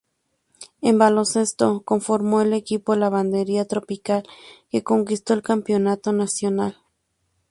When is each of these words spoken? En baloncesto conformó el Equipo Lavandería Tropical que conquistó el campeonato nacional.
En 0.81 0.97
baloncesto 0.97 1.81
conformó 1.83 2.41
el 2.41 2.53
Equipo 2.53 2.95
Lavandería 2.95 3.65
Tropical 3.67 4.23
que 4.71 4.81
conquistó 4.83 5.35
el 5.35 5.43
campeonato 5.43 6.11
nacional. 6.11 6.75